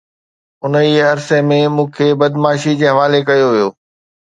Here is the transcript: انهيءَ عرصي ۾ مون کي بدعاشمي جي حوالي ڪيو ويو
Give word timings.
انهيءَ 0.67 0.97
عرصي 1.11 1.39
۾ 1.51 1.59
مون 1.75 1.87
کي 1.99 2.07
بدعاشمي 2.23 2.75
جي 2.79 2.85
حوالي 2.95 3.21
ڪيو 3.29 3.47
ويو 3.55 3.69